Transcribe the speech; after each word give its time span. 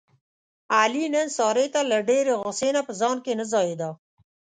علي 0.77 1.05
نن 1.15 1.27
سارې 1.37 1.65
ته 1.73 1.81
له 1.91 1.97
ډېرې 2.09 2.33
غوسې 2.41 2.69
نه 2.75 2.81
په 2.87 2.93
ځان 2.99 3.17
کې 3.25 3.33
نه 3.39 3.45
ځایېدا. 3.53 3.89